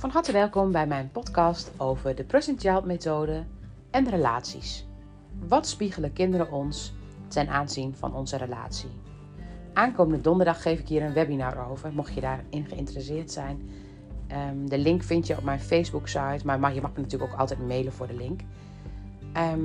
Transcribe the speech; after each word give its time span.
Van 0.00 0.10
harte 0.10 0.32
welkom 0.32 0.72
bij 0.72 0.86
mijn 0.86 1.10
podcast 1.12 1.70
over 1.76 2.14
de 2.14 2.24
Present 2.24 2.60
Child 2.60 2.84
methode 2.84 3.44
en 3.90 4.08
relaties. 4.08 4.86
Wat 5.48 5.66
spiegelen 5.66 6.12
kinderen 6.12 6.52
ons 6.52 6.94
ten 7.28 7.48
aanzien 7.48 7.94
van 7.94 8.14
onze 8.14 8.36
relatie? 8.36 8.90
Aankomende 9.72 10.20
donderdag 10.20 10.62
geef 10.62 10.78
ik 10.78 10.88
hier 10.88 11.02
een 11.02 11.12
webinar 11.12 11.70
over, 11.70 11.92
mocht 11.92 12.14
je 12.14 12.20
daarin 12.20 12.66
geïnteresseerd 12.68 13.30
zijn. 13.30 13.70
Ehm, 14.26 14.66
de 14.66 14.78
link 14.78 15.02
vind 15.02 15.26
je 15.26 15.36
op 15.36 15.44
mijn 15.44 15.60
Facebook-site, 15.60 16.40
maar 16.44 16.74
je 16.74 16.80
mag 16.80 16.92
me 16.92 17.00
natuurlijk 17.00 17.32
ook 17.32 17.38
altijd 17.38 17.66
mailen 17.66 17.92
voor 17.92 18.06
de 18.06 18.16
link. 18.16 18.40
Ehm, 19.32 19.60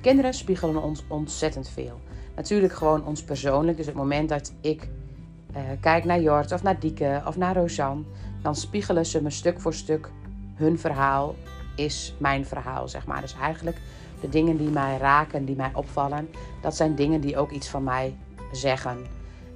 kinderen 0.00 0.34
spiegelen 0.34 0.82
ons 0.82 1.04
ontzettend 1.08 1.68
veel. 1.68 2.00
Natuurlijk 2.36 2.72
gewoon 2.72 3.06
ons 3.06 3.24
persoonlijk. 3.24 3.76
Dus 3.76 3.86
het 3.86 3.94
moment 3.94 4.28
dat 4.28 4.54
ik 4.60 4.88
uh, 5.56 5.62
kijk 5.80 6.04
naar 6.04 6.20
Jort 6.20 6.52
of 6.52 6.62
naar 6.62 6.80
Dieke 6.80 7.22
of 7.26 7.36
naar 7.36 7.56
Rosanne, 7.56 8.02
dan 8.46 8.54
spiegelen 8.54 9.06
ze 9.06 9.22
me 9.22 9.30
stuk 9.30 9.60
voor 9.60 9.74
stuk. 9.74 10.10
Hun 10.54 10.78
verhaal 10.78 11.34
is 11.76 12.14
mijn 12.18 12.46
verhaal, 12.46 12.88
zeg 12.88 13.06
maar. 13.06 13.20
Dus 13.20 13.34
eigenlijk 13.34 13.76
de 14.20 14.28
dingen 14.28 14.56
die 14.56 14.68
mij 14.68 14.96
raken, 14.98 15.44
die 15.44 15.56
mij 15.56 15.70
opvallen, 15.74 16.28
dat 16.62 16.76
zijn 16.76 16.94
dingen 16.94 17.20
die 17.20 17.36
ook 17.36 17.50
iets 17.50 17.68
van 17.68 17.84
mij 17.84 18.16
zeggen. 18.52 18.98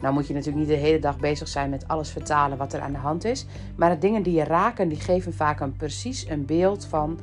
Nou 0.00 0.14
moet 0.14 0.26
je 0.26 0.34
natuurlijk 0.34 0.66
niet 0.66 0.76
de 0.76 0.86
hele 0.86 0.98
dag 0.98 1.18
bezig 1.18 1.48
zijn 1.48 1.70
met 1.70 1.88
alles 1.88 2.10
vertalen 2.10 2.58
wat 2.58 2.72
er 2.72 2.80
aan 2.80 2.92
de 2.92 2.98
hand 2.98 3.24
is. 3.24 3.46
Maar 3.76 3.90
de 3.90 3.98
dingen 3.98 4.22
die 4.22 4.34
je 4.34 4.44
raken, 4.44 4.88
die 4.88 5.00
geven 5.00 5.34
vaak 5.34 5.60
een 5.60 5.76
precies 5.76 6.28
een 6.28 6.46
beeld 6.46 6.84
van 6.84 7.18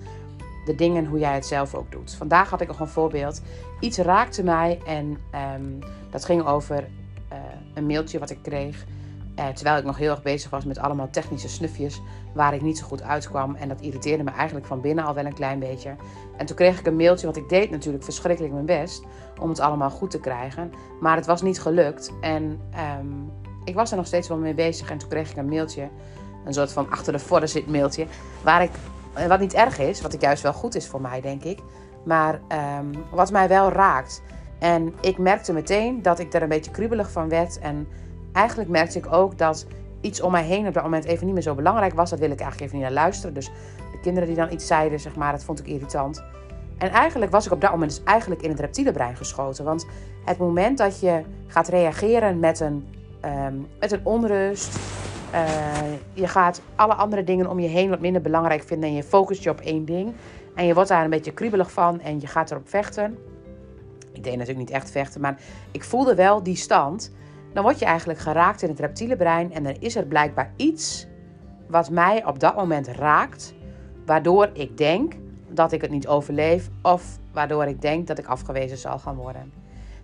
de 0.65 0.75
dingen 0.75 1.05
hoe 1.05 1.19
jij 1.19 1.33
het 1.33 1.45
zelf 1.45 1.75
ook 1.75 1.91
doet. 1.91 2.13
Vandaag 2.13 2.49
had 2.49 2.61
ik 2.61 2.67
nog 2.67 2.79
een 2.79 2.87
voorbeeld. 2.87 3.41
Iets 3.79 3.97
raakte 3.97 4.43
mij 4.43 4.79
en 4.85 5.17
ehm, 5.31 5.79
dat 6.09 6.25
ging 6.25 6.45
over 6.45 6.87
uh, 7.31 7.37
een 7.73 7.85
mailtje 7.85 8.19
wat 8.19 8.29
ik 8.29 8.39
kreeg. 8.41 8.85
Uh, 9.39 9.47
terwijl 9.47 9.77
ik 9.77 9.83
nog 9.83 9.97
heel 9.97 10.11
erg 10.11 10.21
bezig 10.21 10.49
was 10.49 10.65
met 10.65 10.79
allemaal 10.79 11.09
technische 11.09 11.49
snufjes 11.49 12.01
waar 12.33 12.53
ik 12.53 12.61
niet 12.61 12.77
zo 12.77 12.85
goed 12.85 13.01
uitkwam. 13.01 13.55
En 13.55 13.69
dat 13.69 13.81
irriteerde 13.81 14.23
me 14.23 14.31
eigenlijk 14.31 14.65
van 14.65 14.81
binnen 14.81 15.05
al 15.05 15.13
wel 15.13 15.25
een 15.25 15.33
klein 15.33 15.59
beetje. 15.59 15.95
En 16.37 16.45
toen 16.45 16.55
kreeg 16.55 16.79
ik 16.79 16.85
een 16.85 16.95
mailtje, 16.95 17.25
want 17.25 17.37
ik 17.37 17.49
deed 17.49 17.69
natuurlijk 17.69 18.03
verschrikkelijk 18.03 18.53
mijn 18.53 18.65
best 18.65 19.03
om 19.39 19.49
het 19.49 19.59
allemaal 19.59 19.89
goed 19.89 20.11
te 20.11 20.19
krijgen. 20.19 20.71
Maar 20.99 21.15
het 21.15 21.25
was 21.25 21.41
niet 21.41 21.61
gelukt. 21.61 22.13
En 22.21 22.59
um, 22.99 23.31
ik 23.63 23.75
was 23.75 23.91
er 23.91 23.97
nog 23.97 24.05
steeds 24.05 24.27
wel 24.27 24.37
mee 24.37 24.53
bezig. 24.53 24.89
En 24.89 24.97
toen 24.97 25.09
kreeg 25.09 25.31
ik 25.31 25.37
een 25.37 25.49
mailtje, 25.49 25.89
een 26.45 26.53
soort 26.53 26.71
van 26.71 26.89
achter 26.89 27.13
de 27.13 27.19
vorden 27.19 27.49
zit 27.49 27.67
mailtje. 27.67 28.05
Waar 28.43 28.63
ik, 28.63 28.71
wat 29.27 29.39
niet 29.39 29.53
erg 29.53 29.79
is, 29.79 30.01
wat 30.01 30.13
ik 30.13 30.21
juist 30.21 30.43
wel 30.43 30.53
goed 30.53 30.75
is 30.75 30.87
voor 30.87 31.01
mij, 31.01 31.21
denk 31.21 31.43
ik. 31.43 31.59
Maar 32.05 32.41
um, 32.79 32.91
wat 33.11 33.31
mij 33.31 33.47
wel 33.47 33.69
raakt. 33.69 34.21
En 34.59 34.93
ik 35.01 35.17
merkte 35.17 35.53
meteen 35.53 36.01
dat 36.01 36.19
ik 36.19 36.33
er 36.33 36.41
een 36.41 36.49
beetje 36.49 36.71
kriebelig 36.71 37.11
van 37.11 37.29
werd. 37.29 37.59
En 37.59 37.87
eigenlijk 38.37 38.69
merkte 38.69 38.97
ik 38.97 39.13
ook 39.13 39.37
dat 39.37 39.65
iets 40.01 40.21
om 40.21 40.31
mij 40.31 40.43
heen 40.43 40.67
op 40.67 40.73
dat 40.73 40.83
moment 40.83 41.05
even 41.05 41.25
niet 41.25 41.33
meer 41.33 41.43
zo 41.43 41.55
belangrijk 41.55 41.93
was. 41.93 42.09
Dat 42.09 42.19
wil 42.19 42.31
ik 42.31 42.39
eigenlijk 42.39 42.61
even 42.61 42.75
niet 42.75 42.93
naar 42.93 43.03
luisteren. 43.03 43.33
Dus 43.33 43.45
de 43.91 43.99
kinderen 44.01 44.27
die 44.27 44.37
dan 44.37 44.51
iets 44.51 44.67
zeiden, 44.67 44.99
zeg 44.99 45.15
maar, 45.15 45.31
dat 45.31 45.43
vond 45.43 45.59
ik 45.59 45.67
irritant. 45.67 46.23
En 46.77 46.89
eigenlijk 46.89 47.31
was 47.31 47.45
ik 47.45 47.51
op 47.51 47.61
dat 47.61 47.71
moment 47.71 47.89
dus 47.89 48.03
eigenlijk 48.03 48.41
in 48.41 48.49
het 48.49 48.59
reptiele 48.59 48.91
brein 48.91 49.15
geschoten. 49.15 49.65
Want 49.65 49.85
het 50.25 50.37
moment 50.37 50.77
dat 50.77 50.99
je 50.99 51.21
gaat 51.47 51.67
reageren 51.67 52.39
met 52.39 52.59
een, 52.59 52.87
um, 53.25 53.67
met 53.79 53.91
een 53.91 54.05
onrust, 54.05 54.79
uh, 55.33 55.43
je 56.13 56.27
gaat 56.27 56.61
alle 56.75 56.93
andere 56.93 57.23
dingen 57.23 57.49
om 57.49 57.59
je 57.59 57.67
heen 57.67 57.89
wat 57.89 57.99
minder 57.99 58.21
belangrijk 58.21 58.63
vinden 58.63 58.89
en 58.89 58.95
je 58.95 59.03
focust 59.03 59.43
je 59.43 59.49
op 59.49 59.59
één 59.59 59.85
ding. 59.85 60.13
En 60.55 60.65
je 60.65 60.73
wordt 60.73 60.89
daar 60.89 61.03
een 61.03 61.09
beetje 61.09 61.33
kriebelig 61.33 61.71
van 61.71 62.01
en 62.01 62.19
je 62.19 62.27
gaat 62.27 62.51
erop 62.51 62.69
vechten. 62.69 63.17
Ik 64.13 64.23
deed 64.23 64.33
natuurlijk 64.33 64.67
niet 64.67 64.75
echt 64.75 64.91
vechten, 64.91 65.21
maar 65.21 65.39
ik 65.71 65.83
voelde 65.83 66.15
wel 66.15 66.43
die 66.43 66.55
stand. 66.55 67.11
Dan 67.53 67.63
word 67.63 67.79
je 67.79 67.85
eigenlijk 67.85 68.19
geraakt 68.19 68.61
in 68.61 68.69
het 68.69 68.79
reptiele 68.79 69.15
brein 69.15 69.53
en 69.53 69.63
dan 69.63 69.75
is 69.79 69.95
er 69.95 70.05
blijkbaar 70.05 70.53
iets 70.55 71.07
wat 71.67 71.89
mij 71.89 72.25
op 72.25 72.39
dat 72.39 72.55
moment 72.55 72.87
raakt, 72.87 73.53
waardoor 74.05 74.49
ik 74.53 74.77
denk 74.77 75.13
dat 75.49 75.71
ik 75.71 75.81
het 75.81 75.91
niet 75.91 76.07
overleef 76.07 76.69
of 76.81 77.19
waardoor 77.33 77.65
ik 77.65 77.81
denk 77.81 78.07
dat 78.07 78.17
ik 78.17 78.25
afgewezen 78.25 78.77
zal 78.77 78.99
gaan 78.99 79.15
worden. 79.15 79.51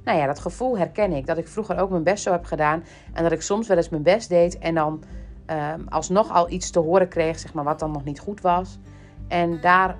Nou 0.03 0.17
ja, 0.17 0.25
dat 0.25 0.39
gevoel 0.39 0.77
herken 0.77 1.11
ik. 1.11 1.25
Dat 1.25 1.37
ik 1.37 1.47
vroeger 1.47 1.79
ook 1.79 1.89
mijn 1.89 2.03
best 2.03 2.23
zo 2.23 2.31
heb 2.31 2.45
gedaan 2.45 2.83
en 3.13 3.23
dat 3.23 3.31
ik 3.31 3.41
soms 3.41 3.67
wel 3.67 3.77
eens 3.77 3.89
mijn 3.89 4.03
best 4.03 4.29
deed 4.29 4.57
en 4.57 4.75
dan 4.75 5.03
uh, 5.51 5.73
alsnog 5.89 6.31
al 6.31 6.51
iets 6.51 6.69
te 6.69 6.79
horen 6.79 7.07
kreeg, 7.07 7.39
zeg 7.39 7.53
maar, 7.53 7.63
wat 7.63 7.79
dan 7.79 7.91
nog 7.91 8.03
niet 8.03 8.19
goed 8.19 8.41
was. 8.41 8.79
En 9.27 9.61
daar, 9.61 9.97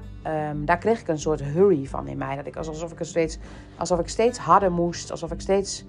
um, 0.50 0.66
daar 0.66 0.78
kreeg 0.78 1.02
ik 1.02 1.08
een 1.08 1.20
soort 1.20 1.44
hurry 1.44 1.86
van 1.86 2.08
in 2.08 2.18
mij. 2.18 2.36
Dat 2.36 2.46
ik 2.46 2.56
alsof 2.56 2.92
ik, 2.92 2.98
steeds, 3.02 3.38
alsof 3.78 4.00
ik 4.00 4.08
steeds 4.08 4.38
harder 4.38 4.72
moest, 4.72 5.12
alsof 5.12 5.32
ik 5.32 5.42
steeds. 5.42 5.86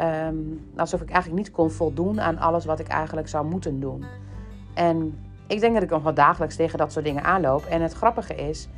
Um, 0.00 0.68
alsof 0.76 1.00
ik 1.00 1.10
eigenlijk 1.10 1.42
niet 1.42 1.54
kon 1.54 1.70
voldoen 1.70 2.20
aan 2.20 2.38
alles 2.38 2.64
wat 2.64 2.78
ik 2.78 2.88
eigenlijk 2.88 3.28
zou 3.28 3.46
moeten 3.46 3.80
doen. 3.80 4.04
En 4.74 5.18
ik 5.46 5.60
denk 5.60 5.74
dat 5.74 5.82
ik 5.82 5.90
nog 5.90 6.02
wel 6.02 6.14
dagelijks 6.14 6.56
tegen 6.56 6.78
dat 6.78 6.92
soort 6.92 7.04
dingen 7.04 7.24
aanloop. 7.24 7.64
En 7.64 7.82
het 7.82 7.92
grappige 7.92 8.34
is, 8.34 8.68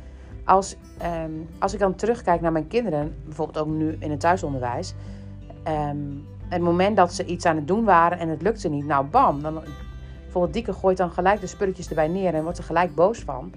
als, 0.45 0.75
um, 1.23 1.47
als 1.59 1.73
ik 1.73 1.79
dan 1.79 1.95
terugkijk 1.95 2.41
naar 2.41 2.51
mijn 2.51 2.67
kinderen, 2.67 3.15
bijvoorbeeld 3.25 3.57
ook 3.57 3.73
nu 3.73 3.95
in 3.99 4.11
het 4.11 4.19
thuisonderwijs. 4.19 4.93
Um, 5.67 6.25
het 6.47 6.61
moment 6.61 6.95
dat 6.95 7.13
ze 7.13 7.25
iets 7.25 7.45
aan 7.45 7.55
het 7.55 7.67
doen 7.67 7.83
waren 7.83 8.19
en 8.19 8.29
het 8.29 8.41
lukte 8.41 8.69
niet, 8.69 8.85
nou 8.85 9.05
bam. 9.05 9.41
Dan, 9.41 9.63
bijvoorbeeld 10.21 10.53
Dieke 10.53 10.73
gooit 10.73 10.97
dan 10.97 11.11
gelijk 11.11 11.39
de 11.41 11.47
spulletjes 11.47 11.89
erbij 11.89 12.07
neer 12.07 12.33
en 12.33 12.43
wordt 12.43 12.57
er 12.57 12.63
gelijk 12.63 12.95
boos 12.95 13.19
van. 13.19 13.53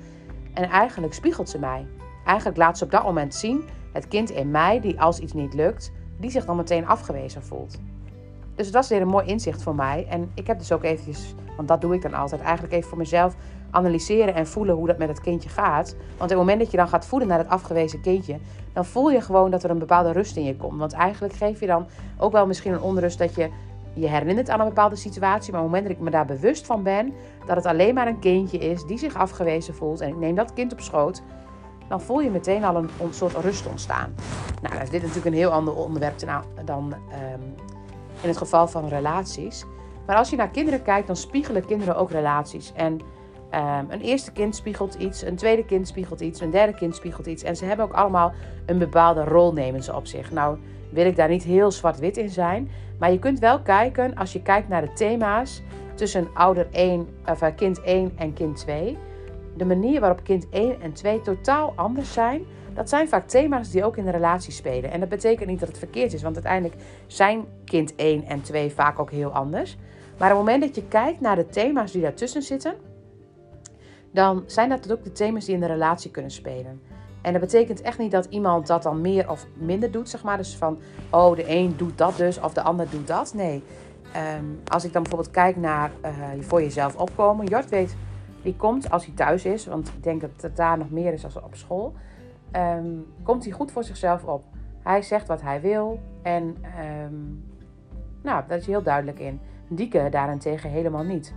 En 0.55 0.71
eigenlijk 0.71 1.15
spiegelt 1.15 1.49
ze 1.49 1.59
mij. 1.59 1.87
Eigenlijk 2.25 2.59
laat 2.59 2.79
ze 2.79 2.85
op 2.85 2.91
dat 2.91 3.05
moment 3.05 3.35
zien, 3.35 3.65
het 3.93 4.09
kind 4.09 4.31
in 4.31 4.51
mij, 4.51 4.81
die 4.81 5.01
als 5.01 5.19
iets 5.19 5.33
niet 5.33 5.55
lukt, 5.55 5.93
die 6.23 6.31
zich 6.31 6.45
dan 6.45 6.57
meteen 6.57 6.87
afgewezen 6.87 7.43
voelt. 7.43 7.79
Dus 8.55 8.71
dat 8.71 8.83
is 8.83 8.89
weer 8.89 9.01
een 9.01 9.09
mooi 9.09 9.27
inzicht 9.27 9.63
voor 9.63 9.75
mij. 9.75 10.07
En 10.09 10.31
ik 10.35 10.47
heb 10.47 10.59
dus 10.59 10.73
ook 10.73 10.83
eventjes, 10.83 11.35
want 11.57 11.69
dat 11.69 11.81
doe 11.81 11.95
ik 11.95 12.03
dan 12.03 12.15
altijd, 12.15 12.41
eigenlijk 12.41 12.73
even 12.75 12.89
voor 12.89 12.99
mezelf 12.99 13.35
analyseren 13.71 14.35
en 14.35 14.47
voelen 14.47 14.75
hoe 14.75 14.87
dat 14.87 14.99
met 14.99 15.09
het 15.09 15.21
kindje 15.21 15.49
gaat. 15.49 15.95
Want 15.95 16.23
op 16.23 16.29
het 16.29 16.39
moment 16.39 16.59
dat 16.59 16.71
je 16.71 16.77
dan 16.77 16.89
gaat 16.89 17.07
voelen 17.07 17.29
naar 17.29 17.39
het 17.39 17.49
afgewezen 17.49 18.01
kindje, 18.01 18.39
dan 18.73 18.85
voel 18.85 19.11
je 19.11 19.21
gewoon 19.21 19.51
dat 19.51 19.63
er 19.63 19.71
een 19.71 19.79
bepaalde 19.79 20.13
rust 20.13 20.37
in 20.37 20.45
je 20.45 20.57
komt. 20.57 20.79
Want 20.79 20.93
eigenlijk 20.93 21.35
geef 21.35 21.61
je 21.61 21.67
dan 21.67 21.87
ook 22.19 22.33
wel 22.33 22.47
misschien 22.47 22.73
een 22.73 22.81
onrust 22.81 23.19
dat 23.19 23.35
je 23.35 23.51
je 23.95 24.09
herinnert 24.09 24.49
aan 24.49 24.61
een 24.61 24.69
bepaalde 24.69 24.97
situatie. 24.97 25.53
Maar 25.53 25.63
op 25.63 25.67
het 25.67 25.75
moment 25.75 25.83
dat 25.83 25.93
ik 25.97 26.05
me 26.05 26.11
daar 26.11 26.37
bewust 26.37 26.67
van 26.67 26.83
ben, 26.83 27.13
dat 27.47 27.57
het 27.57 27.67
alleen 27.67 27.95
maar 27.95 28.07
een 28.07 28.19
kindje 28.19 28.59
is 28.59 28.85
die 28.85 28.99
zich 28.99 29.15
afgewezen 29.15 29.75
voelt. 29.75 30.01
En 30.01 30.09
ik 30.09 30.17
neem 30.17 30.35
dat 30.35 30.53
kind 30.53 30.73
op 30.73 30.81
schoot, 30.81 31.23
dan 31.89 32.01
voel 32.01 32.21
je 32.21 32.31
meteen 32.31 32.65
al 32.65 32.77
een, 32.77 32.91
soort 33.11 33.35
rust 33.35 33.67
ontstaan. 33.67 34.15
Nou, 34.63 34.83
is 34.83 34.91
dit 34.91 35.01
natuurlijk 35.01 35.27
een 35.27 35.41
heel 35.41 35.51
ander 35.51 35.75
onderwerp 35.75 36.19
dan 36.65 36.95
um, 36.95 37.55
in 38.21 38.29
het 38.29 38.37
geval 38.37 38.69
van 38.69 38.89
relaties. 38.89 39.65
Maar 40.07 40.17
als 40.17 40.31
je 40.31 40.37
naar 40.37 40.51
kinderen 40.51 40.83
kijkt, 40.83 41.07
dan 41.07 41.17
spiegelen 41.17 41.67
kinderen 41.67 41.97
ook 41.97 42.11
relaties. 42.11 42.73
En 42.75 42.93
um, 42.93 43.87
een 43.89 44.01
eerste 44.01 44.33
kind 44.33 44.57
spiegelt 44.57 44.95
iets, 44.95 45.23
een 45.23 45.37
tweede 45.37 45.65
kind 45.65 45.89
spiegelt 45.89 46.21
iets, 46.21 46.41
een 46.41 46.51
derde 46.51 46.75
kind 46.75 46.97
spiegelt 46.97 47.27
iets. 47.27 47.43
En 47.43 47.57
ze 47.57 47.65
hebben 47.65 47.87
ook 47.87 47.93
allemaal 47.93 48.33
een 48.67 48.79
bepaalde 48.79 49.25
rol 49.25 49.53
nemen 49.53 49.83
ze 49.83 49.95
op 49.95 50.07
zich. 50.07 50.31
Nou 50.31 50.59
wil 50.91 51.07
ik 51.07 51.17
daar 51.17 51.29
niet 51.29 51.43
heel 51.43 51.71
zwart-wit 51.71 52.17
in 52.17 52.31
zijn. 52.31 52.71
Maar 52.99 53.13
je 53.13 53.19
kunt 53.19 53.39
wel 53.39 53.61
kijken, 53.61 54.15
als 54.15 54.33
je 54.33 54.43
kijkt 54.43 54.69
naar 54.69 54.81
de 54.81 54.93
thema's 54.93 55.63
tussen 55.95 56.29
ouder 56.35 56.67
1, 56.71 57.09
of, 57.27 57.43
uh, 57.43 57.49
kind 57.57 57.81
1 57.81 58.13
en 58.17 58.33
kind 58.33 58.57
2. 58.57 58.99
De 59.57 59.65
manier 59.65 60.01
waarop 60.01 60.25
kind 60.25 60.49
1 60.51 60.81
en 60.81 60.93
2 60.93 61.21
totaal 61.21 61.73
anders 61.77 62.13
zijn. 62.13 62.45
Dat 62.75 62.89
zijn 62.89 63.09
vaak 63.09 63.29
thema's 63.29 63.71
die 63.71 63.85
ook 63.85 63.97
in 63.97 64.05
de 64.05 64.11
relatie 64.11 64.53
spelen. 64.53 64.91
En 64.91 65.01
dat 65.01 65.09
betekent 65.09 65.49
niet 65.49 65.61
dat 65.61 65.69
het 65.69 65.79
verkeerd 65.79 66.13
is, 66.13 66.23
want 66.23 66.35
uiteindelijk 66.35 66.83
zijn 67.07 67.45
kind 67.65 67.95
1 67.95 68.25
en 68.25 68.43
2 68.43 68.73
vaak 68.73 68.99
ook 68.99 69.11
heel 69.11 69.31
anders. 69.31 69.77
Maar 70.19 70.31
op 70.31 70.37
het 70.37 70.47
moment 70.47 70.63
dat 70.63 70.75
je 70.75 70.89
kijkt 70.89 71.21
naar 71.21 71.37
de 71.37 71.47
thema's 71.47 71.93
die 71.93 72.03
daartussen 72.03 72.43
zitten, 72.43 72.75
dan 74.11 74.43
zijn 74.47 74.69
dat 74.69 74.93
ook 74.93 75.05
de 75.05 75.13
thema's 75.13 75.45
die 75.45 75.55
in 75.55 75.61
de 75.61 75.67
relatie 75.67 76.11
kunnen 76.11 76.31
spelen. 76.31 76.81
En 77.23 77.33
dat 77.33 77.41
betekent 77.41 77.81
echt 77.81 77.99
niet 77.99 78.11
dat 78.11 78.27
iemand 78.31 78.67
dat 78.67 78.83
dan 78.83 79.01
meer 79.01 79.31
of 79.31 79.47
minder 79.55 79.91
doet, 79.91 80.09
zeg 80.09 80.23
maar. 80.23 80.37
Dus 80.37 80.57
van, 80.57 80.79
oh, 81.11 81.37
de 81.37 81.51
een 81.51 81.75
doet 81.77 81.99
dat 81.99 82.17
dus 82.17 82.41
of 82.41 82.53
de 82.53 82.63
ander 82.63 82.91
doet 82.91 83.07
dat. 83.07 83.35
Nee. 83.35 83.63
Um, 84.39 84.61
als 84.67 84.85
ik 84.85 84.93
dan 84.93 85.03
bijvoorbeeld 85.03 85.35
kijk 85.35 85.57
naar 85.57 85.91
uh, 86.05 86.11
voor 86.41 86.63
jezelf 86.63 86.97
opkomen. 86.97 87.47
Jort 87.47 87.69
weet, 87.69 87.97
die 88.43 88.57
komt 88.57 88.91
als 88.91 89.07
hij 89.07 89.15
thuis 89.15 89.45
is, 89.45 89.67
want 89.67 89.89
ik 89.89 90.03
denk 90.03 90.21
dat 90.21 90.31
het 90.41 90.57
daar 90.57 90.79
nog 90.79 90.91
meer 90.91 91.13
is 91.13 91.25
als 91.25 91.37
op 91.37 91.55
school. 91.55 91.95
Um, 92.57 93.07
komt 93.23 93.45
hij 93.45 93.53
goed 93.53 93.73
voor 93.73 93.85
zichzelf 93.85 94.25
op. 94.25 94.45
Hij 94.83 95.03
zegt 95.03 95.27
wat 95.27 95.43
hij 95.43 95.61
wil 95.61 96.01
en 96.23 96.57
um, 97.03 97.45
nou, 98.23 98.43
daar 98.49 98.59
is 98.59 98.67
heel 98.67 98.83
duidelijk 98.83 99.19
in. 99.19 99.41
Dieke 99.69 100.09
daarentegen 100.11 100.71
helemaal 100.71 101.05
niet. 101.05 101.35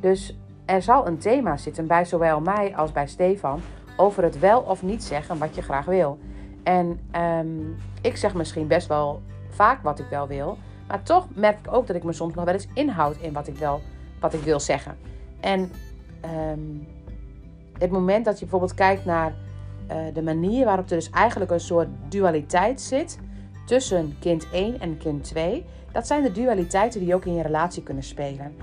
Dus 0.00 0.38
er 0.64 0.82
zal 0.82 1.06
een 1.06 1.18
thema 1.18 1.56
zitten 1.56 1.86
bij 1.86 2.04
zowel 2.04 2.40
mij 2.40 2.76
als 2.76 2.92
bij 2.92 3.06
Stefan 3.06 3.60
over 3.96 4.22
het 4.22 4.38
wel 4.38 4.60
of 4.60 4.82
niet 4.82 5.04
zeggen 5.04 5.38
wat 5.38 5.54
je 5.54 5.62
graag 5.62 5.84
wil. 5.84 6.18
En 6.62 7.00
um, 7.16 7.76
ik 8.02 8.16
zeg 8.16 8.34
misschien 8.34 8.66
best 8.66 8.88
wel 8.88 9.22
vaak 9.48 9.82
wat 9.82 9.98
ik 9.98 10.06
wel 10.10 10.26
wil, 10.26 10.58
maar 10.88 11.02
toch 11.02 11.26
merk 11.34 11.58
ik 11.58 11.74
ook 11.74 11.86
dat 11.86 11.96
ik 11.96 12.04
me 12.04 12.12
soms 12.12 12.34
nog 12.34 12.44
wel 12.44 12.54
eens 12.54 12.68
inhoud 12.74 13.16
in 13.16 13.32
wat 13.32 13.46
ik, 13.46 13.56
wel, 13.56 13.80
wat 14.20 14.34
ik 14.34 14.40
wil 14.40 14.60
zeggen. 14.60 14.96
En 15.40 15.70
um, 16.50 16.86
het 17.78 17.90
moment 17.90 18.24
dat 18.24 18.34
je 18.34 18.40
bijvoorbeeld 18.40 18.74
kijkt 18.74 19.04
naar 19.04 19.34
uh, 19.90 19.96
de 20.14 20.22
manier 20.22 20.64
waarop 20.64 20.90
er 20.90 20.96
dus 20.96 21.10
eigenlijk 21.10 21.50
een 21.50 21.60
soort 21.60 21.88
dualiteit 22.08 22.80
zit 22.80 23.18
tussen 23.66 24.16
kind 24.20 24.46
1 24.52 24.80
en 24.80 24.98
kind 24.98 25.24
2, 25.24 25.64
dat 25.92 26.06
zijn 26.06 26.22
de 26.22 26.32
dualiteiten 26.32 27.00
die 27.00 27.14
ook 27.14 27.24
in 27.24 27.34
je 27.34 27.42
relatie 27.42 27.82
kunnen 27.82 28.02
spelen. 28.02 28.54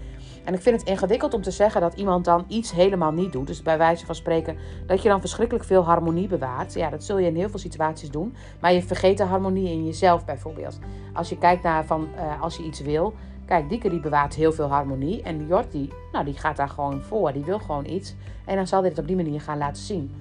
En 0.44 0.54
ik 0.54 0.62
vind 0.62 0.80
het 0.80 0.90
ingewikkeld 0.90 1.34
om 1.34 1.42
te 1.42 1.52
zeggen 1.52 1.82
dat 1.82 1.94
iemand 1.94 2.26
dan 2.26 2.46
iets 2.48 2.72
helemaal 2.72 3.12
niet 3.12 3.32
doet. 3.32 3.48
Dus 3.48 3.62
bij 3.62 3.78
wijze 3.78 4.06
van 4.06 4.16
spreken 4.16 4.58
dat 4.88 5.02
je 5.02 5.10
dan 5.10 5.20
verschrikkelijk 5.20 5.66
veel 5.66 5.84
harmonie 5.84 6.28
bewaart. 6.28 6.74
Ja, 6.74 6.90
dat 6.90 7.04
zul 7.04 7.18
je 7.18 7.28
in 7.28 7.36
heel 7.36 7.50
veel 7.50 7.60
situaties 7.60 8.10
doen. 8.10 8.36
Maar 8.62 8.74
je 8.74 8.82
vergeet 8.82 9.18
de 9.18 9.24
harmonie 9.24 9.70
in 9.70 9.86
jezelf 9.86 10.26
bijvoorbeeld. 10.26 10.80
Als 11.14 11.30
je 11.30 11.38
kijkt 11.38 11.64
naar 11.64 11.86
van 11.86 12.08
uh, 12.16 12.42
als 12.42 12.58
je 12.58 12.64
iets 12.64 12.82
wil. 12.82 13.14
Kijk, 13.46 13.70
Dieke 13.70 13.90
die 13.90 14.00
bewaart 14.00 14.34
heel 14.34 14.52
veel 14.52 14.68
harmonie. 14.68 15.22
En 15.22 15.48
Jort 15.48 15.72
die, 15.72 15.94
nou, 16.12 16.26
die 16.26 16.38
gaat 16.38 16.56
daar 16.56 16.70
gewoon 16.70 17.02
voor. 17.02 17.34
Die 17.34 17.44
wil 17.44 17.60
gewoon 17.60 17.86
iets. 17.86 18.16
En 18.46 18.56
dan 18.56 18.68
zal 18.68 18.80
hij 18.80 18.90
het 18.90 19.00
op 19.00 19.08
die 19.08 19.16
manier 19.16 19.42
gaan 19.42 19.58
laten 19.58 19.84
zien. 19.84 20.16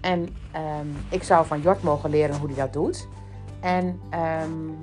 En 0.00 0.20
um, 0.20 0.96
ik 1.08 1.22
zou 1.22 1.46
van 1.46 1.60
Jort 1.60 1.82
mogen 1.82 2.10
leren 2.10 2.36
hoe 2.36 2.48
hij 2.48 2.56
dat 2.56 2.72
doet. 2.72 3.08
En 3.60 4.00
um, 4.44 4.78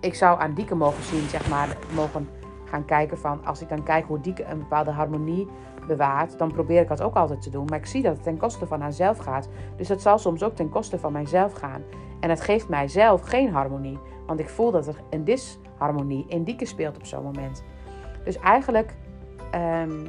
ik 0.00 0.14
zou 0.14 0.40
aan 0.40 0.54
Dieke 0.54 0.74
mogen 0.74 1.02
zien, 1.02 1.28
zeg 1.28 1.48
maar, 1.48 1.76
mogen 1.94 2.28
gaan 2.64 2.84
kijken 2.84 3.18
van... 3.18 3.46
Als 3.46 3.60
ik 3.60 3.68
dan 3.68 3.82
kijk 3.82 4.06
hoe 4.06 4.20
Dieke 4.20 4.44
een 4.44 4.58
bepaalde 4.58 4.90
harmonie 4.90 5.48
bewaart, 5.86 6.38
dan 6.38 6.52
probeer 6.52 6.80
ik 6.80 6.88
dat 6.88 7.02
ook 7.02 7.14
altijd 7.14 7.42
te 7.42 7.50
doen. 7.50 7.64
Maar 7.64 7.78
ik 7.78 7.86
zie 7.86 8.02
dat 8.02 8.14
het 8.14 8.22
ten 8.22 8.36
koste 8.36 8.66
van 8.66 8.80
haarzelf 8.80 9.18
gaat. 9.18 9.48
Dus 9.76 9.88
dat 9.88 10.02
zal 10.02 10.18
soms 10.18 10.42
ook 10.42 10.54
ten 10.54 10.68
koste 10.68 10.98
van 10.98 11.12
mijzelf 11.12 11.52
gaan. 11.52 11.82
En 12.20 12.30
het 12.30 12.40
geeft 12.40 12.68
mijzelf 12.68 13.20
geen 13.20 13.52
harmonie. 13.52 13.98
Want 14.26 14.40
ik 14.40 14.48
voel 14.48 14.70
dat 14.70 14.86
er 14.86 14.96
een 15.10 15.24
disharmonie 15.78 16.24
in 16.28 16.44
Dieke 16.44 16.66
speelt 16.66 16.96
op 16.96 17.06
zo'n 17.06 17.22
moment. 17.22 17.62
Dus 18.24 18.38
eigenlijk, 18.38 18.94
um, 19.54 20.06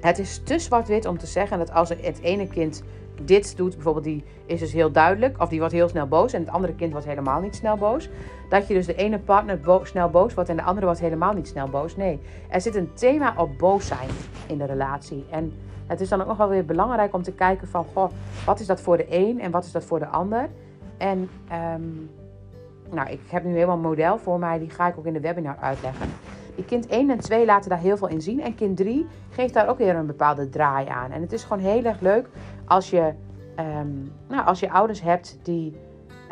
het 0.00 0.18
is 0.18 0.42
te 0.44 0.58
zwart-wit 0.58 1.06
om 1.06 1.18
te 1.18 1.26
zeggen 1.26 1.58
dat 1.58 1.72
als 1.72 1.88
het 1.88 2.20
ene 2.20 2.48
kind 2.48 2.82
dit 3.22 3.56
doet, 3.56 3.74
bijvoorbeeld 3.74 4.04
die 4.04 4.24
is 4.46 4.60
dus 4.60 4.72
heel 4.72 4.92
duidelijk, 4.92 5.40
of 5.40 5.48
die 5.48 5.58
wordt 5.58 5.74
heel 5.74 5.88
snel 5.88 6.06
boos 6.06 6.32
en 6.32 6.40
het 6.40 6.50
andere 6.50 6.74
kind 6.74 6.92
wordt 6.92 7.06
helemaal 7.06 7.40
niet 7.40 7.56
snel 7.56 7.76
boos. 7.76 8.08
Dat 8.48 8.68
je 8.68 8.74
dus 8.74 8.86
de 8.86 8.94
ene 8.94 9.18
partner 9.18 9.60
snel 9.82 10.10
boos 10.10 10.34
wordt 10.34 10.50
en 10.50 10.56
de 10.56 10.62
andere 10.62 10.86
wordt 10.86 11.00
helemaal 11.00 11.32
niet 11.32 11.48
snel 11.48 11.68
boos. 11.68 11.96
Nee, 11.96 12.20
er 12.48 12.60
zit 12.60 12.74
een 12.74 12.92
thema 12.94 13.34
op 13.36 13.58
boos 13.58 13.86
zijn 13.86 14.08
in 14.46 14.58
de 14.58 14.64
relatie. 14.64 15.24
En 15.30 15.52
het 15.86 16.00
is 16.00 16.08
dan 16.08 16.20
ook 16.20 16.26
nog 16.26 16.36
wel 16.36 16.48
weer 16.48 16.64
belangrijk 16.64 17.14
om 17.14 17.22
te 17.22 17.32
kijken 17.32 17.68
van, 17.68 17.84
goh, 17.92 18.10
wat 18.46 18.60
is 18.60 18.66
dat 18.66 18.80
voor 18.80 18.96
de 18.96 19.06
een 19.08 19.40
en 19.40 19.50
wat 19.50 19.64
is 19.64 19.72
dat 19.72 19.84
voor 19.84 19.98
de 19.98 20.06
ander? 20.06 20.48
En 20.96 21.28
um, 21.74 22.10
nou, 22.92 23.10
ik 23.10 23.20
heb 23.30 23.44
nu 23.44 23.52
helemaal 23.52 23.76
een 23.76 23.82
model 23.82 24.18
voor 24.18 24.38
mij, 24.38 24.58
die 24.58 24.70
ga 24.70 24.88
ik 24.88 24.98
ook 24.98 25.06
in 25.06 25.12
de 25.12 25.20
webinar 25.20 25.56
uitleggen. 25.60 26.08
Kind 26.66 26.86
1 26.86 27.10
en 27.10 27.18
2 27.18 27.44
laten 27.44 27.70
daar 27.70 27.78
heel 27.78 27.96
veel 27.96 28.08
in 28.08 28.20
zien. 28.20 28.40
En 28.40 28.54
kind 28.54 28.76
3 28.76 29.06
geeft 29.30 29.54
daar 29.54 29.68
ook 29.68 29.78
weer 29.78 29.96
een 29.96 30.06
bepaalde 30.06 30.48
draai 30.48 30.88
aan. 30.88 31.10
En 31.10 31.20
het 31.20 31.32
is 31.32 31.42
gewoon 31.42 31.62
heel 31.62 31.84
erg 31.84 32.00
leuk 32.00 32.28
als 32.64 32.90
je, 32.90 33.12
um, 33.58 34.12
nou, 34.28 34.46
als 34.46 34.60
je 34.60 34.70
ouders 34.70 35.02
hebt 35.02 35.38
die 35.42 35.76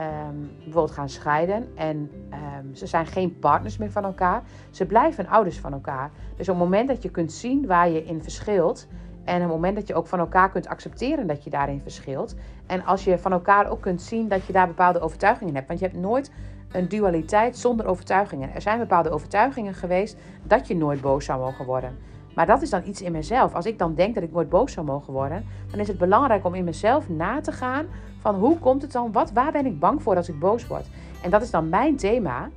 um, 0.00 0.50
bijvoorbeeld 0.56 0.90
gaan 0.90 1.08
scheiden. 1.08 1.68
En 1.74 2.10
um, 2.30 2.74
ze 2.74 2.86
zijn 2.86 3.06
geen 3.06 3.38
partners 3.38 3.76
meer 3.76 3.90
van 3.90 4.04
elkaar. 4.04 4.42
Ze 4.70 4.86
blijven 4.86 5.26
ouders 5.26 5.58
van 5.58 5.72
elkaar. 5.72 6.10
Dus 6.36 6.48
op 6.48 6.54
het 6.54 6.64
moment 6.64 6.88
dat 6.88 7.02
je 7.02 7.10
kunt 7.10 7.32
zien 7.32 7.66
waar 7.66 7.88
je 7.88 8.04
in 8.04 8.22
verschilt. 8.22 8.86
En 9.28 9.34
op 9.34 9.42
het 9.42 9.50
moment 9.50 9.76
dat 9.76 9.86
je 9.86 9.94
ook 9.94 10.06
van 10.06 10.18
elkaar 10.18 10.50
kunt 10.50 10.68
accepteren 10.68 11.26
dat 11.26 11.44
je 11.44 11.50
daarin 11.50 11.80
verschilt. 11.80 12.34
En 12.66 12.84
als 12.84 13.04
je 13.04 13.18
van 13.18 13.32
elkaar 13.32 13.70
ook 13.70 13.80
kunt 13.80 14.02
zien 14.02 14.28
dat 14.28 14.46
je 14.46 14.52
daar 14.52 14.66
bepaalde 14.66 15.00
overtuigingen 15.00 15.54
hebt. 15.54 15.68
Want 15.68 15.78
je 15.80 15.86
hebt 15.86 15.98
nooit 15.98 16.30
een 16.72 16.88
dualiteit 16.88 17.56
zonder 17.56 17.86
overtuigingen. 17.86 18.54
Er 18.54 18.60
zijn 18.60 18.78
bepaalde 18.78 19.10
overtuigingen 19.10 19.74
geweest 19.74 20.16
dat 20.42 20.66
je 20.66 20.76
nooit 20.76 21.00
boos 21.00 21.24
zou 21.24 21.40
mogen 21.40 21.64
worden. 21.64 21.98
Maar 22.34 22.46
dat 22.46 22.62
is 22.62 22.70
dan 22.70 22.82
iets 22.84 23.02
in 23.02 23.12
mezelf. 23.12 23.54
Als 23.54 23.66
ik 23.66 23.78
dan 23.78 23.94
denk 23.94 24.14
dat 24.14 24.24
ik 24.24 24.32
nooit 24.32 24.48
boos 24.48 24.72
zou 24.72 24.86
mogen 24.86 25.12
worden, 25.12 25.44
dan 25.70 25.80
is 25.80 25.88
het 25.88 25.98
belangrijk 25.98 26.44
om 26.44 26.54
in 26.54 26.64
mezelf 26.64 27.08
na 27.08 27.40
te 27.40 27.52
gaan 27.52 27.86
van 28.20 28.34
hoe 28.34 28.58
komt 28.58 28.82
het 28.82 28.92
dan, 28.92 29.12
wat, 29.12 29.32
waar 29.32 29.52
ben 29.52 29.66
ik 29.66 29.78
bang 29.78 30.02
voor 30.02 30.16
als 30.16 30.28
ik 30.28 30.38
boos 30.38 30.66
word. 30.66 30.86
En 31.22 31.30
dat 31.30 31.42
is 31.42 31.50
dan 31.50 31.68
mijn 31.68 31.96
thema. 31.96 32.48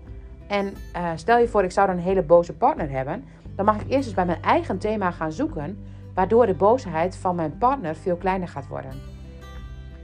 En 0.47 0.65
uh, 0.95 1.09
stel 1.15 1.37
je 1.37 1.47
voor, 1.47 1.63
ik 1.63 1.71
zou 1.71 1.87
dan 1.87 1.95
een 1.95 2.03
hele 2.03 2.23
boze 2.23 2.53
partner 2.53 2.89
hebben, 2.89 3.23
dan 3.55 3.65
mag 3.65 3.75
ik 3.75 3.89
eerst 3.89 4.05
eens 4.05 4.15
bij 4.15 4.25
mijn 4.25 4.41
eigen 4.41 4.77
thema 4.77 5.11
gaan 5.11 5.31
zoeken, 5.31 5.77
waardoor 6.13 6.45
de 6.45 6.53
boosheid 6.53 7.15
van 7.15 7.35
mijn 7.35 7.57
partner 7.57 7.95
veel 7.95 8.15
kleiner 8.15 8.47
gaat 8.47 8.67
worden. 8.67 8.91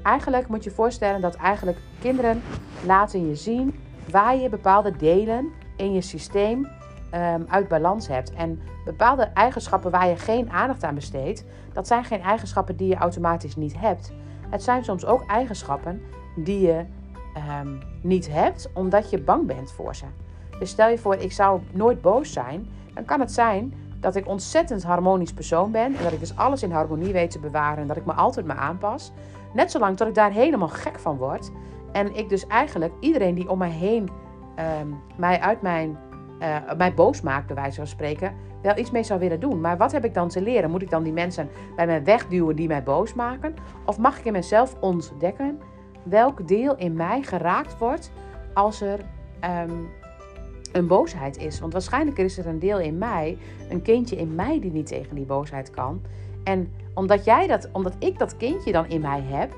Eigenlijk 0.03 0.47
moet 0.47 0.63
je 0.63 0.71
voorstellen 0.71 1.21
dat 1.21 1.35
eigenlijk 1.35 1.77
kinderen 1.99 2.41
laten 2.85 3.27
je 3.27 3.35
zien 3.35 3.79
waar 4.11 4.37
je 4.37 4.49
bepaalde 4.49 4.97
delen 4.97 5.51
in 5.75 5.93
je 5.93 6.01
systeem 6.01 6.67
um, 7.13 7.45
uit 7.47 7.67
balans 7.67 8.07
hebt. 8.07 8.33
En 8.33 8.61
bepaalde 8.85 9.23
eigenschappen 9.23 9.91
waar 9.91 10.07
je 10.07 10.15
geen 10.15 10.51
aandacht 10.51 10.83
aan 10.83 10.95
besteedt, 10.95 11.43
dat 11.73 11.87
zijn 11.87 12.03
geen 12.03 12.21
eigenschappen 12.21 12.75
die 12.75 12.87
je 12.87 12.95
automatisch 12.95 13.55
niet 13.55 13.79
hebt. 13.79 14.11
Het 14.49 14.63
zijn 14.63 14.83
soms 14.83 15.05
ook 15.05 15.25
eigenschappen 15.25 16.01
die 16.35 16.61
je 16.61 16.85
um, 17.61 17.79
niet 18.01 18.31
hebt 18.31 18.69
omdat 18.73 19.09
je 19.09 19.19
bang 19.19 19.47
bent 19.47 19.71
voor 19.71 19.95
ze. 19.95 20.05
Dus 20.59 20.69
stel 20.69 20.89
je 20.89 20.97
voor, 20.97 21.15
ik 21.15 21.31
zou 21.31 21.61
nooit 21.71 22.01
boos 22.01 22.33
zijn, 22.33 22.67
dan 22.93 23.05
kan 23.05 23.19
het 23.19 23.31
zijn 23.31 23.73
dat 23.99 24.15
ik 24.15 24.27
ontzettend 24.27 24.83
harmonisch 24.83 25.33
persoon 25.33 25.71
ben 25.71 25.95
en 25.95 26.03
dat 26.03 26.11
ik 26.11 26.19
dus 26.19 26.35
alles 26.35 26.63
in 26.63 26.71
harmonie 26.71 27.13
weet 27.13 27.31
te 27.31 27.39
bewaren 27.39 27.77
en 27.77 27.87
dat 27.87 27.97
ik 27.97 28.05
me 28.05 28.13
altijd 28.13 28.45
me 28.45 28.53
aanpas. 28.53 29.11
Net 29.53 29.71
zolang 29.71 29.97
tot 29.97 30.07
ik 30.07 30.15
daar 30.15 30.31
helemaal 30.31 30.67
gek 30.67 30.99
van 30.99 31.17
word 31.17 31.51
en 31.91 32.15
ik 32.15 32.29
dus 32.29 32.47
eigenlijk 32.47 32.93
iedereen 32.99 33.35
die 33.35 33.49
om 33.49 33.57
mij 33.57 33.69
heen 33.69 34.09
um, 34.81 35.01
mij 35.17 35.39
uit 35.39 35.61
mijn, 35.61 35.97
uh, 36.39 36.55
mij 36.77 36.93
boos 36.93 37.21
maakt, 37.21 37.47
bij 37.47 37.55
wijze 37.55 37.75
van 37.75 37.87
spreken, 37.87 38.33
wel 38.61 38.77
iets 38.77 38.91
mee 38.91 39.03
zou 39.03 39.19
willen 39.19 39.39
doen. 39.39 39.61
Maar 39.61 39.77
wat 39.77 39.91
heb 39.91 40.05
ik 40.05 40.13
dan 40.13 40.27
te 40.27 40.41
leren? 40.41 40.71
Moet 40.71 40.81
ik 40.81 40.89
dan 40.89 41.03
die 41.03 41.13
mensen 41.13 41.49
bij 41.75 41.85
mij 41.85 42.03
wegduwen 42.03 42.55
die 42.55 42.67
mij 42.67 42.83
boos 42.83 43.13
maken? 43.13 43.53
Of 43.85 43.97
mag 43.97 44.19
ik 44.19 44.25
in 44.25 44.31
mezelf 44.31 44.75
ontdekken 44.79 45.59
welk 46.03 46.47
deel 46.47 46.75
in 46.75 46.93
mij 46.93 47.21
geraakt 47.21 47.77
wordt 47.77 48.11
als 48.53 48.81
er 48.81 48.99
um, 49.69 49.89
een 50.77 50.87
boosheid 50.87 51.37
is? 51.37 51.59
Want 51.59 51.73
waarschijnlijk 51.73 52.17
is 52.17 52.37
er 52.37 52.47
een 52.47 52.59
deel 52.59 52.79
in 52.79 52.97
mij, 52.97 53.37
een 53.69 53.81
kindje 53.81 54.15
in 54.15 54.35
mij 54.35 54.59
die 54.59 54.71
niet 54.71 54.87
tegen 54.87 55.15
die 55.15 55.25
boosheid 55.25 55.69
kan. 55.69 56.01
En 56.43 56.71
omdat, 56.93 57.25
jij 57.25 57.47
dat, 57.47 57.69
omdat 57.71 57.95
ik 57.99 58.19
dat 58.19 58.37
kindje 58.37 58.71
dan 58.71 58.87
in 58.87 59.01
mij 59.01 59.21
heb, 59.21 59.55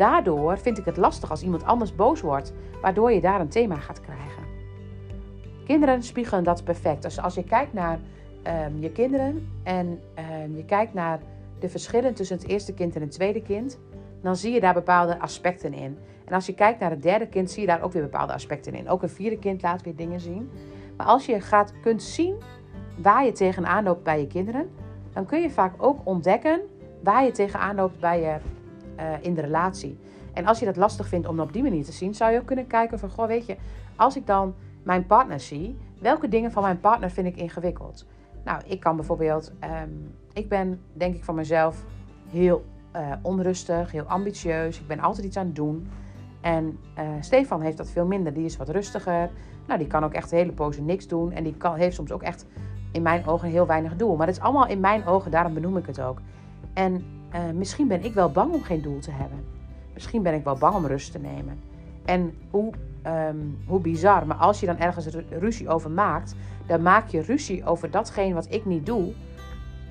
Daardoor 0.00 0.58
vind 0.58 0.78
ik 0.78 0.84
het 0.84 0.96
lastig 0.96 1.30
als 1.30 1.42
iemand 1.42 1.64
anders 1.64 1.94
boos 1.94 2.20
wordt, 2.20 2.52
waardoor 2.80 3.12
je 3.12 3.20
daar 3.20 3.40
een 3.40 3.48
thema 3.48 3.76
gaat 3.76 4.00
krijgen. 4.00 4.42
Kinderen 5.64 6.02
spiegelen 6.02 6.44
dat 6.44 6.64
perfect. 6.64 7.02
Dus 7.02 7.20
als 7.20 7.34
je 7.34 7.44
kijkt 7.44 7.72
naar 7.72 7.98
um, 8.66 8.80
je 8.80 8.90
kinderen 8.90 9.48
en 9.62 10.00
um, 10.42 10.56
je 10.56 10.64
kijkt 10.64 10.94
naar 10.94 11.20
de 11.58 11.68
verschillen 11.68 12.14
tussen 12.14 12.36
het 12.36 12.46
eerste 12.46 12.74
kind 12.74 12.94
en 12.94 13.00
het 13.00 13.10
tweede 13.10 13.42
kind, 13.42 13.78
dan 14.22 14.36
zie 14.36 14.52
je 14.52 14.60
daar 14.60 14.74
bepaalde 14.74 15.18
aspecten 15.18 15.74
in. 15.74 15.98
En 16.24 16.34
als 16.34 16.46
je 16.46 16.54
kijkt 16.54 16.80
naar 16.80 16.90
het 16.90 17.02
derde 17.02 17.28
kind, 17.28 17.50
zie 17.50 17.60
je 17.60 17.66
daar 17.66 17.82
ook 17.82 17.92
weer 17.92 18.02
bepaalde 18.02 18.32
aspecten 18.32 18.74
in. 18.74 18.88
Ook 18.88 19.02
een 19.02 19.08
vierde 19.08 19.38
kind 19.38 19.62
laat 19.62 19.82
weer 19.82 19.96
dingen 19.96 20.20
zien. 20.20 20.50
Maar 20.96 21.06
als 21.06 21.26
je 21.26 21.40
gaat, 21.40 21.72
kunt 21.82 22.02
zien 22.02 22.34
waar 23.02 23.24
je 23.24 23.32
tegenaan 23.32 23.84
loopt 23.84 24.02
bij 24.02 24.20
je 24.20 24.26
kinderen, 24.26 24.70
dan 25.12 25.26
kun 25.26 25.40
je 25.40 25.50
vaak 25.50 25.74
ook 25.76 26.00
ontdekken 26.04 26.60
waar 27.02 27.24
je 27.24 27.30
tegenaan 27.30 27.74
loopt 27.74 28.00
bij 28.00 28.20
je 28.20 28.36
uh, 28.98 29.12
in 29.20 29.34
de 29.34 29.40
relatie. 29.40 29.98
En 30.32 30.46
als 30.46 30.58
je 30.58 30.64
dat 30.64 30.76
lastig 30.76 31.08
vindt 31.08 31.28
om 31.28 31.40
op 31.40 31.52
die 31.52 31.62
manier 31.62 31.84
te 31.84 31.92
zien, 31.92 32.14
zou 32.14 32.32
je 32.32 32.38
ook 32.38 32.46
kunnen 32.46 32.66
kijken 32.66 32.98
van, 32.98 33.10
goh, 33.10 33.26
weet 33.26 33.46
je, 33.46 33.56
als 33.96 34.16
ik 34.16 34.26
dan 34.26 34.54
mijn 34.82 35.06
partner 35.06 35.40
zie, 35.40 35.78
welke 35.98 36.28
dingen 36.28 36.52
van 36.52 36.62
mijn 36.62 36.80
partner 36.80 37.10
vind 37.10 37.26
ik 37.26 37.36
ingewikkeld? 37.36 38.06
Nou, 38.44 38.60
ik 38.66 38.80
kan 38.80 38.96
bijvoorbeeld, 38.96 39.52
um, 39.82 40.14
ik 40.32 40.48
ben 40.48 40.80
denk 40.92 41.14
ik 41.14 41.24
van 41.24 41.34
mezelf 41.34 41.84
heel 42.30 42.64
uh, 42.96 43.12
onrustig, 43.22 43.90
heel 43.90 44.04
ambitieus. 44.04 44.80
Ik 44.80 44.86
ben 44.86 45.00
altijd 45.00 45.26
iets 45.26 45.36
aan 45.36 45.46
het 45.46 45.56
doen. 45.56 45.88
En 46.40 46.78
uh, 46.98 47.04
Stefan 47.20 47.60
heeft 47.60 47.76
dat 47.76 47.90
veel 47.90 48.06
minder. 48.06 48.34
Die 48.34 48.44
is 48.44 48.56
wat 48.56 48.68
rustiger. 48.68 49.30
Nou, 49.66 49.78
die 49.78 49.88
kan 49.88 50.04
ook 50.04 50.12
echt 50.12 50.32
een 50.32 50.38
hele 50.38 50.52
poze 50.52 50.82
niks 50.82 51.08
doen. 51.08 51.32
En 51.32 51.44
die 51.44 51.54
kan, 51.56 51.74
heeft 51.74 51.94
soms 51.94 52.12
ook 52.12 52.22
echt 52.22 52.46
in 52.92 53.02
mijn 53.02 53.26
ogen 53.26 53.48
heel 53.48 53.66
weinig 53.66 53.96
doel. 53.96 54.16
Maar 54.16 54.26
het 54.26 54.36
is 54.36 54.42
allemaal 54.42 54.66
in 54.66 54.80
mijn 54.80 55.06
ogen, 55.06 55.30
daarom 55.30 55.54
benoem 55.54 55.76
ik 55.76 55.86
het 55.86 56.00
ook. 56.00 56.20
En 56.72 57.04
uh, 57.34 57.40
misschien 57.54 57.88
ben 57.88 58.04
ik 58.04 58.14
wel 58.14 58.30
bang 58.30 58.52
om 58.52 58.62
geen 58.62 58.82
doel 58.82 58.98
te 58.98 59.10
hebben. 59.10 59.44
Misschien 59.94 60.22
ben 60.22 60.34
ik 60.34 60.44
wel 60.44 60.56
bang 60.56 60.74
om 60.74 60.86
rust 60.86 61.12
te 61.12 61.18
nemen. 61.18 61.60
En 62.04 62.34
hoe, 62.50 62.72
um, 63.06 63.58
hoe 63.66 63.80
bizar, 63.80 64.26
maar 64.26 64.36
als 64.36 64.60
je 64.60 64.66
dan 64.66 64.78
ergens 64.78 65.16
ruzie 65.38 65.68
over 65.68 65.90
maakt, 65.90 66.34
dan 66.66 66.82
maak 66.82 67.08
je 67.08 67.22
ruzie 67.22 67.64
over 67.64 67.90
datgene 67.90 68.34
wat 68.34 68.52
ik 68.52 68.64
niet 68.64 68.86
doe. 68.86 69.12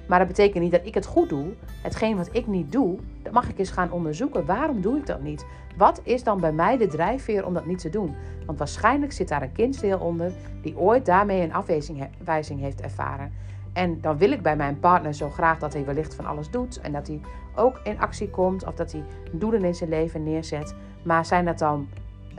Maar 0.10 0.20
dat 0.20 0.28
betekent 0.28 0.64
niet 0.64 0.72
dat 0.72 0.86
ik 0.86 0.94
het 0.94 1.06
goed 1.06 1.30
doe. 1.30 1.46
Hetgeen 1.82 2.18
wat 2.18 2.30
ik 2.32 2.48
niet 2.48 2.72
doe, 2.72 2.98
dat 3.24 3.34
mag 3.34 3.50
ik 3.50 3.60
eens 3.60 3.72
gaan 3.72 3.92
onderzoeken. 3.92 4.46
Waarom 4.46 4.82
doe 4.82 4.98
ik 4.98 5.06
dat 5.06 5.22
niet? 5.22 5.46
Wat 5.78 6.02
is 6.04 6.24
dan 6.24 6.40
bij 6.40 6.52
mij 6.52 6.78
de 6.78 6.88
drijfveer 6.88 7.46
om 7.46 7.54
dat 7.54 7.66
niet 7.66 7.80
te 7.80 7.90
doen? 7.90 8.16
Want 8.46 8.58
waarschijnlijk 8.58 9.12
zit 9.12 9.28
daar 9.28 9.42
een 9.42 9.52
kindsdeel 9.52 10.00
onder 10.00 10.32
die 10.62 10.78
ooit 10.78 11.06
daarmee 11.06 11.42
een 11.42 11.54
afwijzing 11.54 12.60
heeft 12.60 12.82
ervaren. 12.82 13.32
En 13.74 14.02
dan 14.02 14.18
wil 14.18 14.32
ik 14.32 14.42
bij 14.42 14.56
mijn 14.56 14.80
partner 14.80 15.14
zo 15.14 15.30
graag 15.30 15.60
dat 15.60 15.74
hij 15.74 15.86
wellicht 15.86 16.16
van 16.16 16.26
alles 16.26 16.50
doet. 16.50 16.82
En 16.82 16.92
dat 16.92 17.08
hij 17.08 17.22
ook 17.56 17.80
in 17.84 18.00
actie 18.00 18.30
komt. 18.30 18.66
Of 18.66 18.74
dat 18.74 18.92
hij 18.92 19.04
doelen 19.32 19.64
in 19.64 19.76
zijn 19.76 19.90
leven 19.90 20.24
neerzet. 20.24 20.76
Maar 21.04 21.26
zijn 21.26 21.46
dat 21.46 21.60
dan, 21.60 21.88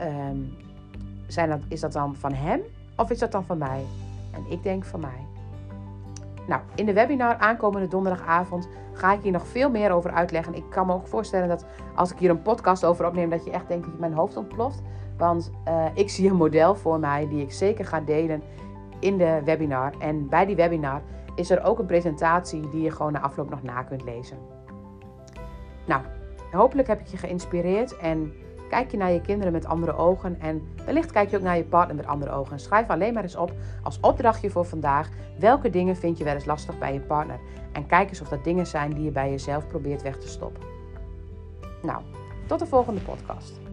um, 0.01 0.53
zijn 1.27 1.49
dat, 1.49 1.59
is 1.67 1.79
dat 1.79 1.93
dan 1.93 2.15
van 2.15 2.33
hem? 2.33 2.61
Of 2.95 3.09
is 3.09 3.19
dat 3.19 3.31
dan 3.31 3.45
van 3.45 3.57
mij? 3.57 3.83
En 4.31 4.45
ik 4.49 4.63
denk 4.63 4.85
van 4.85 4.99
mij. 4.99 5.30
Nou, 6.47 6.61
in 6.75 6.85
de 6.85 6.93
webinar 6.93 7.37
aankomende 7.37 7.87
donderdagavond 7.87 8.69
ga 8.93 9.13
ik 9.13 9.21
hier 9.21 9.31
nog 9.31 9.47
veel 9.47 9.69
meer 9.69 9.91
over 9.91 10.11
uitleggen. 10.11 10.53
Ik 10.53 10.69
kan 10.69 10.87
me 10.87 10.93
ook 10.93 11.07
voorstellen 11.07 11.47
dat 11.47 11.65
als 11.95 12.11
ik 12.11 12.17
hier 12.17 12.29
een 12.29 12.41
podcast 12.41 12.85
over 12.85 13.05
opneem, 13.05 13.29
dat 13.29 13.45
je 13.45 13.51
echt 13.51 13.67
denkt 13.67 13.85
dat 13.85 13.99
mijn 13.99 14.13
hoofd 14.13 14.37
ontploft. 14.37 14.81
Want 15.17 15.51
uh, 15.67 15.85
ik 15.93 16.09
zie 16.09 16.29
een 16.29 16.35
model 16.35 16.75
voor 16.75 16.99
mij 16.99 17.27
die 17.27 17.41
ik 17.41 17.51
zeker 17.51 17.85
ga 17.85 17.99
delen 17.99 18.41
in 18.99 19.17
de 19.17 19.41
webinar. 19.45 19.93
En 19.99 20.29
bij 20.29 20.45
die 20.45 20.55
webinar 20.55 21.01
is 21.35 21.49
er 21.49 21.63
ook 21.63 21.79
een 21.79 21.85
presentatie 21.85 22.69
die 22.69 22.81
je 22.81 22.91
gewoon 22.91 23.11
na 23.11 23.21
afloop 23.21 23.49
nog 23.49 23.63
na 23.63 23.83
kunt 23.83 24.03
lezen. 24.03 24.37
Nou, 25.85 26.01
hopelijk 26.51 26.87
heb 26.87 26.99
ik 26.99 27.07
je 27.07 27.17
geïnspireerd 27.17 27.97
en 27.97 28.33
kijk 28.71 28.91
je 28.91 28.97
naar 28.97 29.11
je 29.11 29.21
kinderen 29.21 29.53
met 29.53 29.65
andere 29.65 29.95
ogen. 29.95 30.39
En 30.39 30.67
wellicht 30.85 31.11
kijk 31.11 31.29
je 31.29 31.37
ook 31.37 31.43
naar 31.43 31.57
je 31.57 31.63
partner 31.63 31.95
met 31.95 32.05
andere 32.05 32.31
ogen. 32.31 32.59
Schrijf 32.59 32.89
alleen 32.89 33.13
maar 33.13 33.23
eens 33.23 33.35
op 33.35 33.53
als 33.83 33.99
opdrachtje 33.99 34.49
voor 34.49 34.65
vandaag. 34.65 35.09
Welke 35.39 35.69
dingen 35.69 35.95
vind 35.95 36.17
je 36.17 36.23
wel 36.23 36.33
eens 36.33 36.45
lastig 36.45 36.77
bij 36.77 36.93
je 36.93 36.99
partner? 36.99 37.39
En 37.71 37.85
kijk 37.85 38.09
eens 38.09 38.21
of 38.21 38.29
dat 38.29 38.43
dingen 38.43 38.67
zijn 38.67 38.93
die 38.93 39.03
je 39.03 39.11
bij 39.11 39.29
jezelf 39.29 39.67
probeert 39.67 40.01
weg 40.01 40.17
te 40.17 40.27
stoppen. 40.27 40.63
Nou, 41.81 42.01
tot 42.47 42.59
de 42.59 42.65
volgende 42.65 43.01
podcast. 43.01 43.70